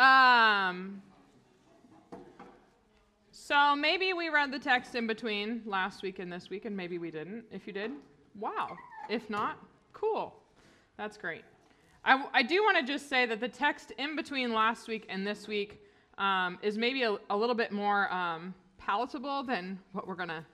[0.00, 1.02] Um,
[3.30, 6.96] so maybe we read the text in between last week and this week, and maybe
[6.96, 7.44] we didn't.
[7.52, 7.90] If you did,
[8.38, 8.78] wow.
[9.10, 9.58] If not,
[9.92, 10.34] cool.
[10.96, 11.42] That's great.
[12.02, 15.26] I, I do want to just say that the text in between last week and
[15.26, 15.82] this week
[16.16, 20.46] um, is maybe a, a, little bit more um, palatable than what we're gonna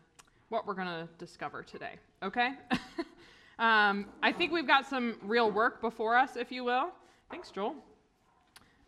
[0.48, 1.94] what we're gonna discover today.
[2.20, 2.54] Okay.
[3.60, 6.88] um, I think we've got some real work before us, if you will.
[7.30, 7.76] Thanks, Joel.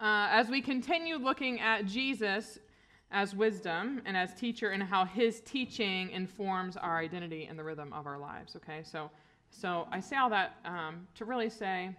[0.01, 2.59] Uh, as we continue looking at Jesus
[3.11, 7.93] as wisdom and as teacher and how his teaching informs our identity and the rhythm
[7.93, 8.55] of our lives.
[8.55, 9.11] Okay, so
[9.51, 11.91] so I say all that um, to really say,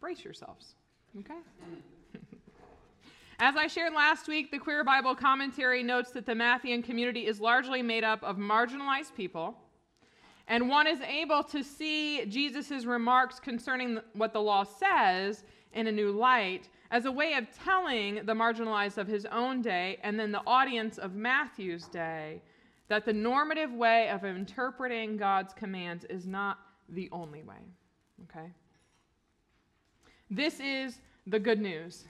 [0.00, 0.74] brace yourselves.
[1.20, 1.34] Okay.
[3.38, 7.40] As I shared last week, the Queer Bible Commentary notes that the Matthean community is
[7.40, 9.56] largely made up of marginalized people,
[10.48, 15.92] and one is able to see Jesus' remarks concerning what the law says in a
[15.92, 20.30] new light as a way of telling the marginalized of his own day and then
[20.30, 22.40] the audience of Matthew's day
[22.86, 27.56] that the normative way of interpreting God's commands is not the only way.
[28.22, 28.46] Okay?
[30.30, 32.04] This is the good news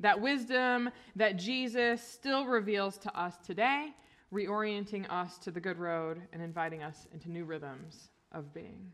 [0.00, 3.90] that wisdom that Jesus still reveals to us today,
[4.32, 8.90] reorienting us to the good road and inviting us into new rhythms of being.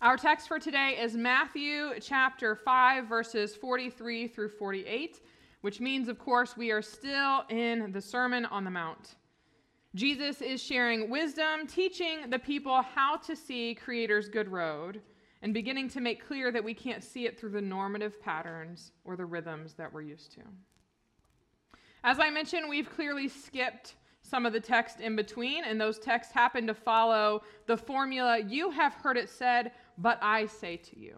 [0.00, 5.20] Our text for today is Matthew chapter 5, verses 43 through 48,
[5.62, 9.16] which means, of course, we are still in the Sermon on the Mount.
[9.96, 15.02] Jesus is sharing wisdom, teaching the people how to see Creator's good road
[15.42, 19.16] and beginning to make clear that we can't see it through the normative patterns or
[19.16, 20.42] the rhythms that we're used to.
[22.04, 23.96] As I mentioned, we've clearly skipped
[24.28, 28.70] some of the text in between, and those texts happen to follow the formula you
[28.70, 31.16] have heard it said, but I say to you.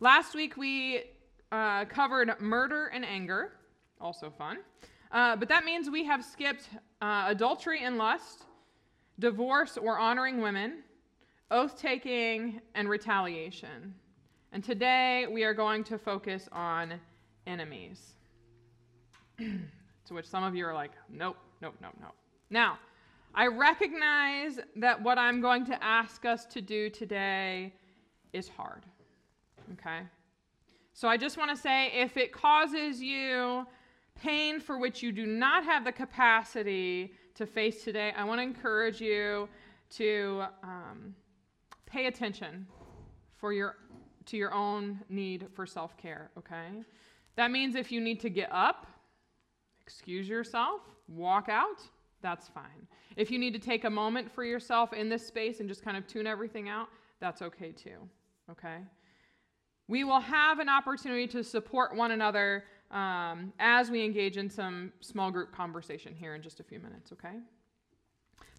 [0.00, 1.04] Last week we
[1.50, 3.52] uh, covered murder and anger,
[4.00, 4.58] also fun.
[5.10, 6.68] Uh, but that means we have skipped
[7.00, 8.44] uh, adultery and lust,
[9.18, 10.82] divorce or honoring women,
[11.50, 13.94] oath taking, and retaliation.
[14.52, 16.94] And today we are going to focus on
[17.46, 18.14] enemies.
[19.38, 22.14] to which some of you are like, nope, nope, nope, nope.
[22.50, 22.78] Now,
[23.34, 27.74] I recognize that what I'm going to ask us to do today
[28.32, 28.84] is hard.
[29.74, 30.00] Okay?
[30.92, 33.66] So I just want to say if it causes you
[34.14, 38.42] pain for which you do not have the capacity to face today, I want to
[38.42, 39.48] encourage you
[39.90, 41.14] to um,
[41.86, 42.66] pay attention
[43.36, 43.76] for your
[44.26, 46.82] to your own need for self-care, okay?
[47.36, 48.86] That means if you need to get up,
[49.80, 51.80] excuse yourself, walk out,
[52.22, 52.86] that's fine.
[53.16, 55.96] If you need to take a moment for yourself in this space and just kind
[55.96, 56.88] of tune everything out,
[57.20, 57.96] that's okay too,
[58.50, 58.78] okay?
[59.88, 64.92] We will have an opportunity to support one another um, as we engage in some
[65.00, 67.36] small group conversation here in just a few minutes, okay?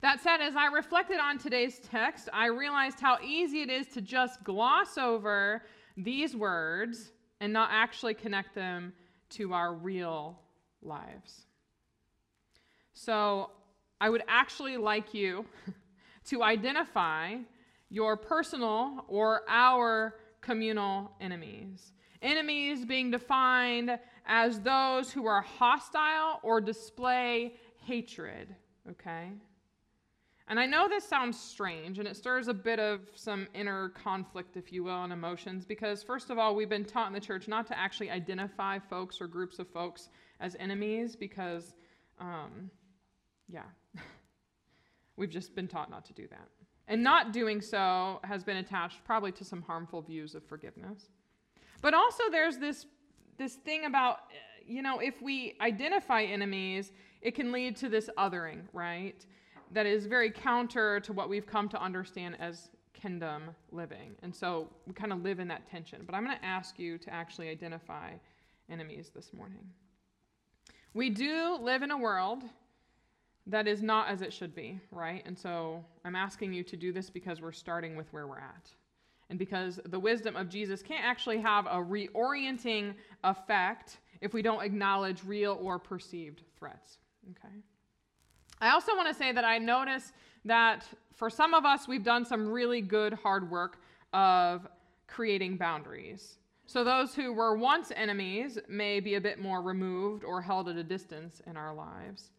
[0.02, 4.02] That said, as I reflected on today's text, I realized how easy it is to
[4.02, 5.64] just gloss over
[5.98, 7.12] these words
[7.42, 8.94] and not actually connect them
[9.32, 10.40] to our real
[10.82, 11.46] lives.
[12.94, 13.52] So,
[14.02, 15.46] I would actually like you
[16.26, 17.36] to identify
[17.90, 21.92] your personal or our communal enemies.
[22.22, 27.56] Enemies being defined as those who are hostile or display
[27.86, 28.56] hatred,
[28.90, 29.32] okay?
[30.48, 34.58] And I know this sounds strange and it stirs a bit of some inner conflict,
[34.58, 37.48] if you will, and emotions because, first of all, we've been taught in the church
[37.48, 41.76] not to actually identify folks or groups of folks as enemies because,
[42.20, 42.72] um,
[43.52, 43.64] yeah,
[45.18, 46.48] we've just been taught not to do that.
[46.88, 51.10] And not doing so has been attached probably to some harmful views of forgiveness.
[51.82, 52.86] But also, there's this,
[53.38, 58.10] this thing about, eh, you know, if we identify enemies, it can lead to this
[58.18, 59.24] othering, right?
[59.72, 64.16] that is very counter to what we've come to understand as kingdom living.
[64.24, 66.02] And so we kind of live in that tension.
[66.06, 68.12] But I'm going to ask you to actually identify
[68.70, 69.70] enemies this morning.
[70.94, 72.44] We do live in a world
[73.50, 75.24] that is not as it should be, right?
[75.26, 78.70] And so I'm asking you to do this because we're starting with where we're at.
[79.30, 82.94] And because the wisdom of Jesus can't actually have a reorienting
[83.24, 86.98] effect if we don't acknowledge real or perceived threats,
[87.32, 87.54] okay?
[88.62, 90.12] I also want to say that I notice
[90.46, 93.78] that for some of us, we've done some really good hard work
[94.14, 94.68] of
[95.08, 96.38] creating boundaries.
[96.66, 100.76] So those who were once enemies may be a bit more removed or held at
[100.76, 102.30] a distance in our lives.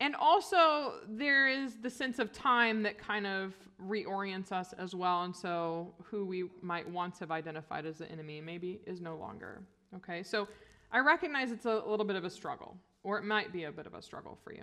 [0.00, 3.54] And also, there is the sense of time that kind of
[3.84, 5.22] reorients us as well.
[5.22, 9.60] And so, who we might once have identified as the enemy maybe is no longer.
[9.96, 10.46] Okay, so
[10.92, 13.86] I recognize it's a little bit of a struggle, or it might be a bit
[13.86, 14.62] of a struggle for you.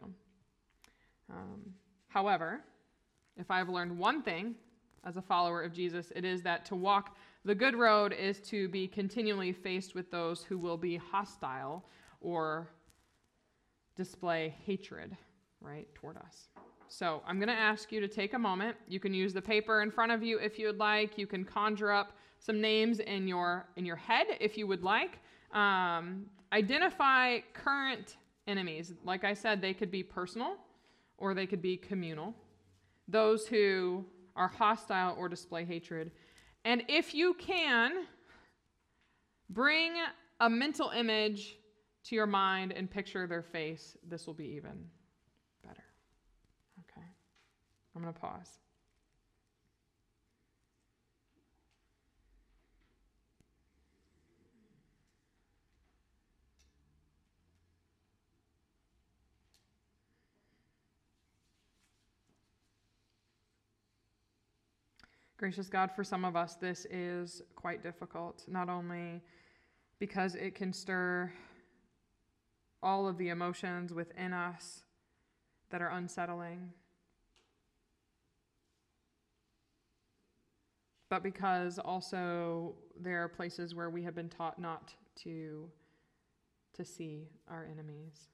[1.29, 1.73] Um,
[2.07, 2.61] however,
[3.37, 4.55] if I've learned one thing
[5.03, 8.67] as a follower of Jesus, it is that to walk the good road is to
[8.69, 11.85] be continually faced with those who will be hostile
[12.21, 12.71] or
[13.95, 15.15] display hatred,
[15.61, 16.49] right, toward us.
[16.87, 18.77] So I'm going to ask you to take a moment.
[18.87, 21.17] You can use the paper in front of you if you would like.
[21.17, 25.19] You can conjure up some names in your in your head if you would like.
[25.51, 28.93] Um, identify current enemies.
[29.03, 30.57] Like I said, they could be personal
[31.17, 32.33] or they could be communal.
[33.07, 34.05] Those who
[34.35, 36.11] are hostile or display hatred.
[36.65, 38.05] And if you can,
[39.49, 39.93] bring
[40.39, 41.57] a mental image
[42.05, 43.97] to your mind and picture their face.
[44.07, 44.89] This will be even
[45.63, 45.83] better.
[46.81, 47.07] Okay.
[47.95, 48.59] I'm going to pause.
[65.37, 69.21] Gracious God, for some of us, this is quite difficult, not only
[69.99, 71.31] because it can stir
[72.85, 74.83] all of the emotions within us
[75.71, 76.71] that are unsettling,
[81.09, 84.93] but because also there are places where we have been taught not
[85.23, 85.67] to,
[86.75, 88.29] to see our enemies.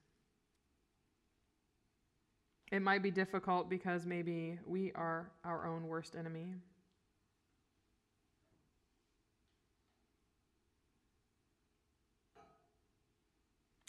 [2.70, 6.54] It might be difficult because maybe we are our own worst enemy.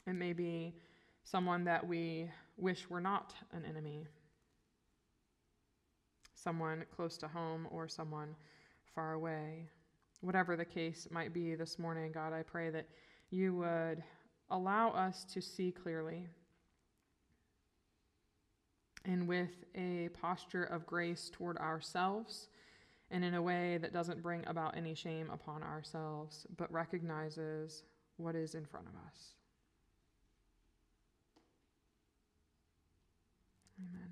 [0.05, 0.73] It may be
[1.23, 4.05] someone that we wish were not an enemy,
[6.35, 8.35] someone close to home or someone
[8.93, 9.69] far away.
[10.21, 12.87] Whatever the case might be this morning, God, I pray that
[13.29, 14.03] you would
[14.49, 16.27] allow us to see clearly
[19.05, 22.47] and with a posture of grace toward ourselves
[23.11, 27.83] and in a way that doesn't bring about any shame upon ourselves, but recognizes
[28.17, 29.33] what is in front of us.
[33.89, 34.09] Amen.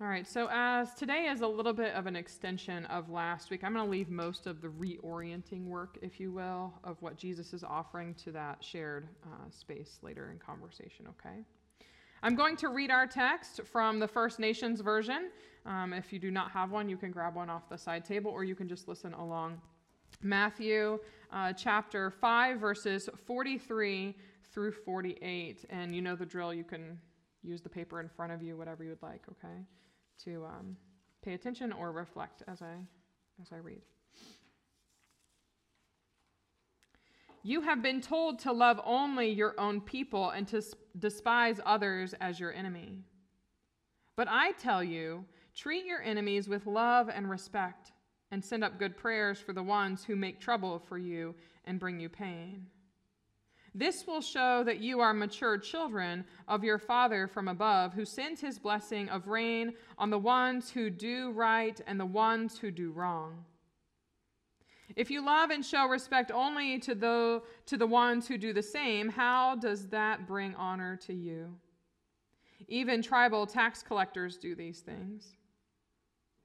[0.00, 3.62] All right, so as today is a little bit of an extension of last week,
[3.62, 7.52] I'm going to leave most of the reorienting work, if you will, of what Jesus
[7.52, 11.44] is offering to that shared uh, space later in conversation, okay?
[12.22, 15.30] I'm going to read our text from the First Nations version.
[15.66, 18.30] Um, if you do not have one, you can grab one off the side table
[18.30, 19.60] or you can just listen along.
[20.22, 20.98] Matthew
[21.32, 24.14] uh, chapter 5, verses 43
[24.52, 25.64] through 48.
[25.70, 26.52] And you know the drill.
[26.52, 26.98] You can
[27.42, 29.64] use the paper in front of you, whatever you would like, okay,
[30.24, 30.76] to um,
[31.22, 32.74] pay attention or reflect as I,
[33.40, 33.82] as I read.
[37.44, 40.62] You have been told to love only your own people and to
[40.98, 42.98] despise others as your enemy.
[44.14, 47.92] But I tell you, treat your enemies with love and respect,
[48.30, 51.34] and send up good prayers for the ones who make trouble for you
[51.64, 52.66] and bring you pain.
[53.74, 58.40] This will show that you are mature children of your Father from above, who sends
[58.40, 62.92] his blessing of rain on the ones who do right and the ones who do
[62.92, 63.44] wrong.
[64.94, 68.62] If you love and show respect only to the, to the ones who do the
[68.62, 71.54] same, how does that bring honor to you?
[72.68, 75.36] Even tribal tax collectors do these things.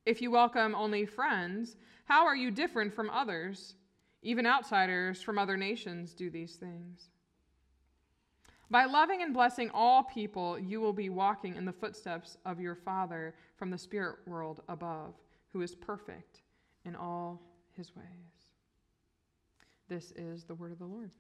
[0.06, 3.76] If you welcome only friends, how are you different from others?
[4.22, 7.10] Even outsiders from other nations do these things.
[8.70, 12.76] By loving and blessing all people, you will be walking in the footsteps of your
[12.76, 15.14] Father from the spirit world above,
[15.54, 16.42] who is perfect
[16.84, 17.42] in all
[17.78, 18.06] his ways.
[19.88, 21.12] This is the word of the Lord.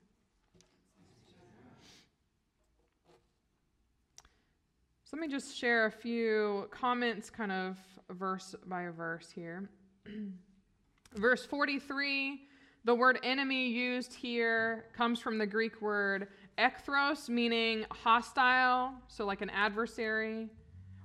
[5.06, 7.78] So let me just share a few comments, kind of
[8.10, 9.70] verse by verse here.
[11.16, 12.42] verse 43,
[12.84, 16.28] the word enemy used here comes from the Greek word
[16.58, 20.50] Echthros, meaning hostile, so like an adversary,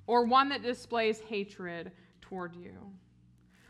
[0.06, 2.72] or one that displays hatred toward you.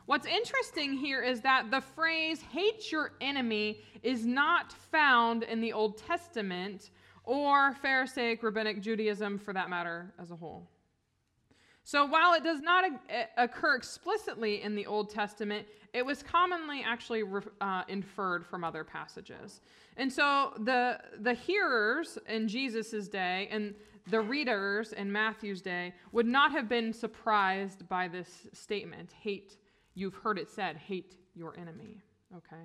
[0.06, 5.72] What's interesting here is that the phrase hate your enemy is not found in the
[5.72, 6.90] Old Testament
[7.24, 10.68] or Pharisaic rabbinic Judaism for that matter as a whole.
[11.84, 12.84] So while it does not
[13.36, 17.24] occur explicitly in the Old Testament, it was commonly actually
[17.60, 19.60] uh, inferred from other passages.
[19.96, 23.74] And so the, the hearers in Jesus' day and
[24.08, 29.56] the readers in Matthew's day would not have been surprised by this statement hate,
[29.94, 32.00] you've heard it said, hate your enemy.
[32.36, 32.62] Okay?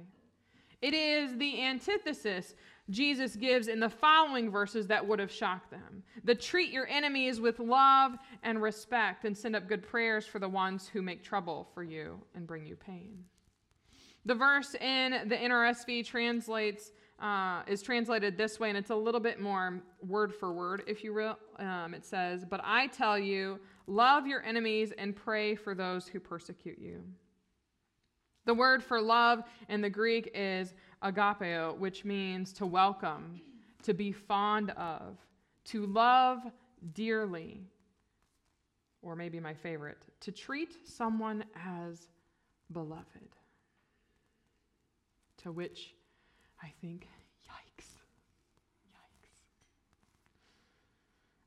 [0.82, 2.56] It is the antithesis
[2.89, 6.03] Jesus gives in the following verses that would have shocked them.
[6.24, 8.13] The treat your enemies with love
[8.44, 12.22] and respect and send up good prayers for the ones who make trouble for you
[12.34, 13.25] and bring you pain.
[14.25, 19.20] The verse in the NRSV translates uh, is translated this way, and it's a little
[19.20, 21.38] bit more word for word, if you will.
[21.58, 26.20] Um, it says, But I tell you, love your enemies and pray for those who
[26.20, 27.03] persecute you.
[28.46, 30.74] The word for love in the Greek is
[31.04, 33.42] agapeo, which means to welcome,
[33.84, 35.18] to be fond of,
[35.66, 36.39] to love
[36.94, 37.62] dearly,
[39.01, 42.08] or maybe my favorite, to treat someone as
[42.72, 43.06] beloved.
[45.44, 45.94] To which
[46.62, 47.08] I think,
[47.46, 47.86] yikes,
[48.92, 49.27] yikes.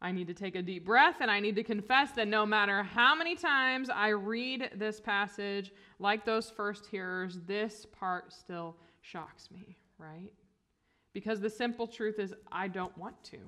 [0.00, 2.82] I need to take a deep breath and I need to confess that no matter
[2.82, 8.76] how many times I read this passage, like those first hearers, this part still
[9.10, 10.32] shocks me, right?
[11.12, 13.38] Because the simple truth is, I don't want to.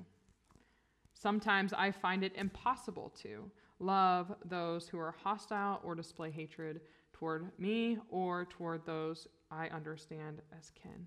[1.15, 6.81] Sometimes I find it impossible to love those who are hostile or display hatred
[7.13, 11.07] toward me or toward those I understand as kin.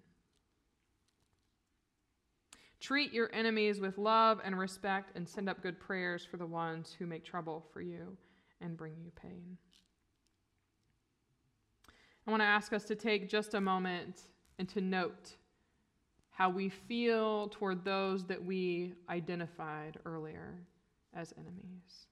[2.79, 6.95] Treat your enemies with love and respect and send up good prayers for the ones
[6.97, 8.15] who make trouble for you
[8.61, 9.57] and bring you pain.
[12.27, 14.21] I want to ask us to take just a moment
[14.59, 15.35] and to note
[16.31, 20.55] how we feel toward those that we identified earlier
[21.13, 22.07] as enemies.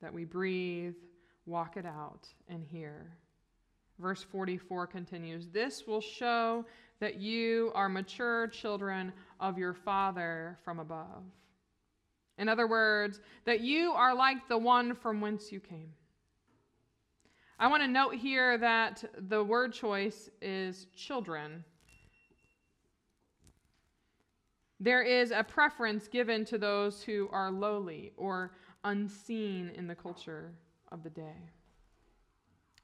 [0.00, 0.94] That we breathe,
[1.46, 3.12] walk it out, and hear.
[3.98, 6.64] Verse 44 continues This will show
[7.00, 11.22] that you are mature children of your Father from above.
[12.38, 15.92] In other words, that you are like the one from whence you came.
[17.62, 21.62] I want to note here that the word choice is children.
[24.80, 28.50] There is a preference given to those who are lowly or
[28.82, 30.50] unseen in the culture
[30.90, 31.36] of the day.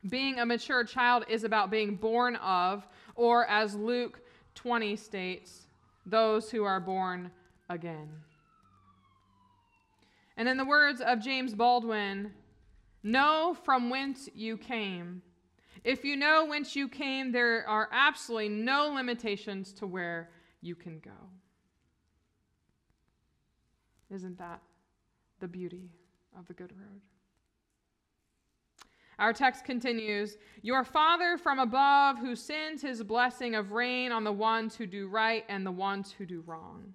[0.09, 4.21] Being a mature child is about being born of, or as Luke
[4.55, 5.67] 20 states,
[6.07, 7.33] those who are born
[7.69, 8.11] again.
[10.37, 12.31] And in the words of James Baldwin,
[13.03, 15.23] know from whence you came.
[15.85, 20.99] If you know whence you came, there are absolutely no limitations to where you can
[20.99, 21.11] go.
[24.11, 24.61] Isn't that
[25.41, 25.91] the beauty
[26.37, 27.01] of the good road?
[29.19, 34.33] Our text continues Your Father from above, who sends his blessing of rain on the
[34.33, 36.95] ones who do right and the ones who do wrong.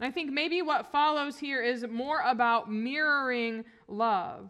[0.00, 4.48] I think maybe what follows here is more about mirroring love,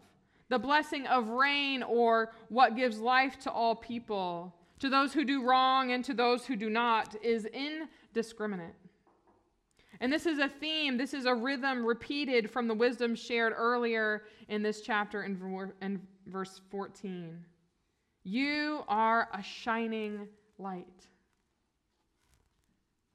[0.49, 5.43] the blessing of rain, or what gives life to all people, to those who do
[5.43, 8.75] wrong and to those who do not, is indiscriminate.
[9.99, 14.23] And this is a theme, this is a rhythm repeated from the wisdom shared earlier
[14.47, 15.37] in this chapter in
[16.25, 17.45] verse 14.
[18.23, 20.27] You are a shining
[20.57, 20.87] light.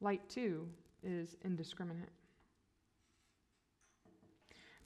[0.01, 0.69] Light, too,
[1.03, 2.11] is indiscriminate.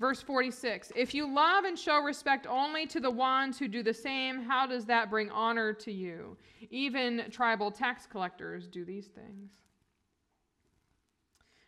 [0.01, 3.93] Verse 46 If you love and show respect only to the ones who do the
[3.93, 6.39] same, how does that bring honor to you?
[6.71, 9.51] Even tribal tax collectors do these things.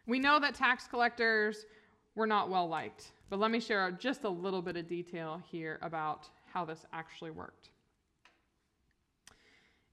[0.06, 1.66] We know that tax collectors
[2.14, 5.78] were not well liked, but let me share just a little bit of detail here
[5.82, 7.68] about how this actually worked.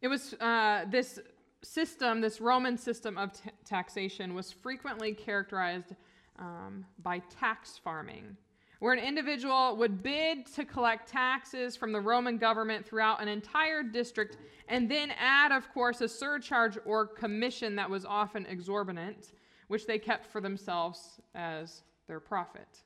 [0.01, 1.19] It was uh, this
[1.61, 5.93] system, this Roman system of t- taxation, was frequently characterized
[6.39, 8.35] um, by tax farming,
[8.79, 13.83] where an individual would bid to collect taxes from the Roman government throughout an entire
[13.83, 19.33] district and then add, of course, a surcharge or commission that was often exorbitant
[19.69, 22.83] which they kept for themselves as their profit.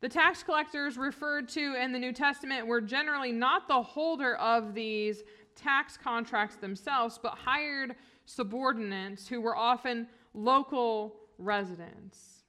[0.00, 4.74] The tax collectors referred to in the New Testament were generally not the holder of
[4.74, 5.24] these
[5.56, 7.96] tax contracts themselves, but hired
[8.26, 12.42] subordinates who were often local residents.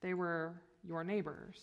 [0.00, 1.58] They were your neighbors.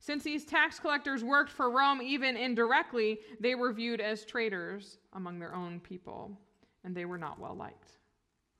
[0.00, 5.38] Since these tax collectors worked for Rome even indirectly, they were viewed as traitors among
[5.38, 6.38] their own people
[6.84, 7.92] and they were not well liked,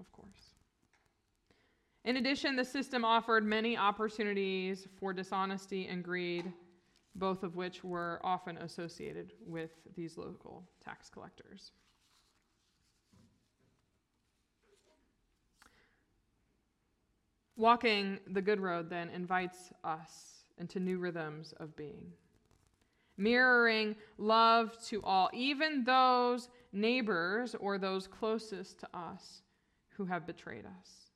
[0.01, 0.55] of course.
[2.05, 6.53] In addition, the system offered many opportunities for dishonesty and greed,
[7.15, 11.73] both of which were often associated with these local tax collectors.
[17.57, 22.13] Walking the good road then invites us into new rhythms of being.
[23.17, 29.43] mirroring love to all, even those neighbors or those closest to us
[29.97, 31.11] who have betrayed us.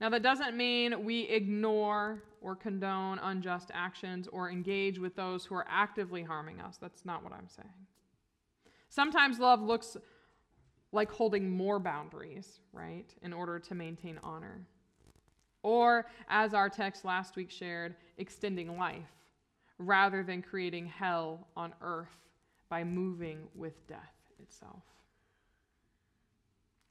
[0.00, 5.56] Now, that doesn't mean we ignore or condone unjust actions or engage with those who
[5.56, 6.76] are actively harming us.
[6.76, 7.68] That's not what I'm saying.
[8.88, 9.96] Sometimes love looks
[10.92, 14.66] like holding more boundaries, right, in order to maintain honor.
[15.62, 19.10] Or, as our text last week shared, extending life
[19.78, 22.08] rather than creating hell on earth
[22.68, 24.82] by moving with death itself.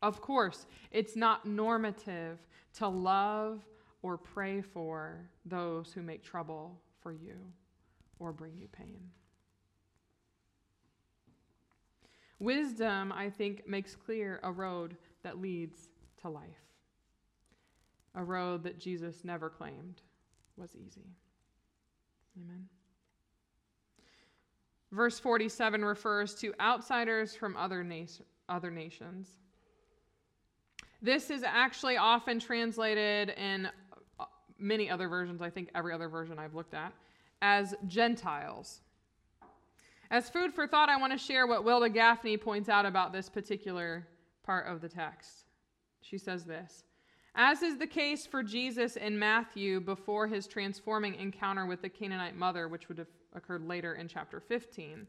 [0.01, 2.39] Of course, it's not normative
[2.75, 3.61] to love
[4.01, 7.35] or pray for those who make trouble for you
[8.19, 9.09] or bring you pain.
[12.39, 15.89] Wisdom, I think, makes clear a road that leads
[16.21, 16.43] to life,
[18.15, 20.01] a road that Jesus never claimed
[20.55, 21.05] was easy.
[22.37, 22.67] Amen.
[24.91, 28.05] Verse 47 refers to outsiders from other, na-
[28.47, 29.29] other nations.
[31.01, 33.69] This is actually often translated in
[34.19, 34.25] uh,
[34.57, 36.93] many other versions, I think every other version I've looked at,
[37.41, 38.81] as Gentiles.
[40.09, 43.29] As food for thought, I want to share what Wilda Gafney points out about this
[43.29, 44.07] particular
[44.43, 45.47] part of the text.
[46.01, 46.85] She says this
[47.35, 52.37] As is the case for Jesus in Matthew before his transforming encounter with the Canaanite
[52.37, 55.05] mother, which would have occurred later in chapter 15,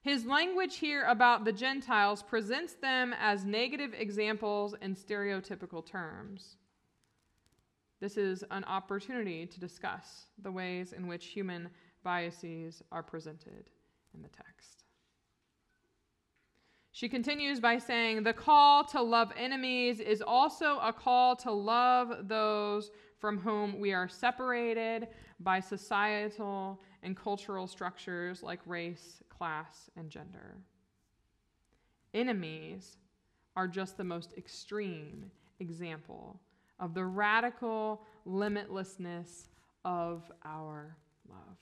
[0.00, 6.56] his language here about the Gentiles presents them as negative examples in stereotypical terms.
[8.00, 11.70] This is an opportunity to discuss the ways in which human
[12.02, 13.70] biases are presented
[14.14, 14.84] in the text.
[16.92, 22.28] She continues by saying, The call to love enemies is also a call to love
[22.28, 25.08] those from whom we are separated
[25.40, 30.56] by societal and cultural structures like race, class, and gender.
[32.14, 32.98] Enemies
[33.56, 36.40] are just the most extreme example
[36.78, 39.48] of the radical limitlessness
[39.84, 40.96] of our
[41.28, 41.56] love.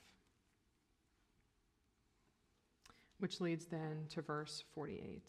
[3.20, 5.22] Which leads then to verse 48,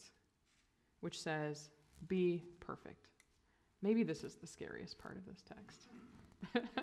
[1.01, 1.69] which says,
[2.07, 3.07] Be perfect.
[3.81, 5.89] Maybe this is the scariest part of this text.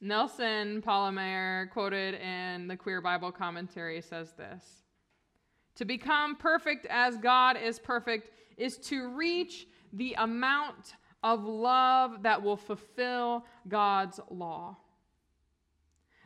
[0.00, 4.82] Nelson Pallmeyer, quoted in the Queer Bible Commentary, says this
[5.76, 12.42] To become perfect as God is perfect is to reach the amount of love that
[12.42, 14.76] will fulfill God's law.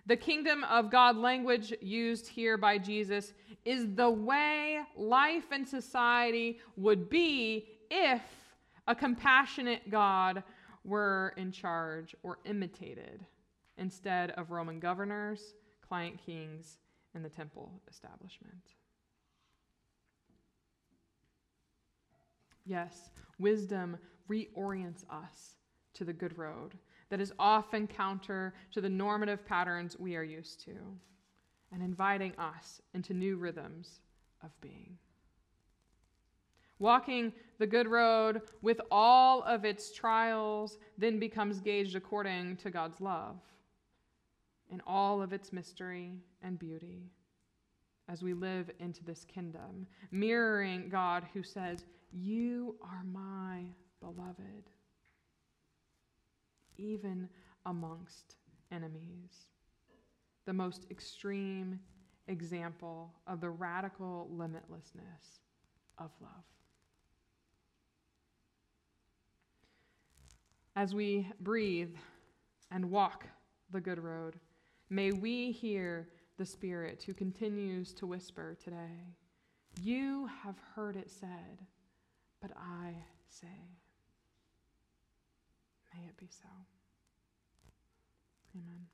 [0.09, 3.35] The kingdom of God language used here by Jesus
[3.67, 8.23] is the way life and society would be if
[8.87, 10.43] a compassionate God
[10.83, 13.27] were in charge or imitated
[13.77, 15.53] instead of Roman governors,
[15.87, 16.79] client kings,
[17.15, 18.63] and the temple establishment.
[22.65, 23.99] Yes, wisdom
[24.31, 25.57] reorients us
[25.93, 26.79] to the good road
[27.11, 30.77] that is often counter to the normative patterns we are used to,
[31.73, 34.01] and inviting us into new rhythms
[34.43, 34.97] of being.
[36.79, 43.01] Walking the good road with all of its trials then becomes gauged according to God's
[43.01, 43.37] love
[44.71, 47.11] in all of its mystery and beauty
[48.09, 53.65] as we live into this kingdom, mirroring God who says, You are my
[54.01, 54.71] beloved,
[56.79, 57.29] even
[57.67, 58.37] amongst
[58.73, 59.49] enemies.
[60.47, 61.81] The most extreme
[62.27, 65.41] example of the radical limitlessness
[65.99, 66.45] of love.
[70.77, 71.95] As we breathe
[72.71, 73.27] and walk
[73.71, 74.39] the good road,
[74.91, 79.13] May we hear the Spirit who continues to whisper today,
[79.83, 81.67] You have heard it said,
[82.41, 82.95] but I
[83.29, 83.78] say,
[85.99, 86.49] May it be so.
[88.55, 88.87] Amen.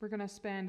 [0.00, 0.62] We're going to spend a